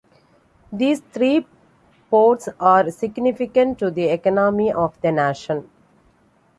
[0.73, 1.45] These three
[2.09, 5.69] ports are significant to the economy of the nation.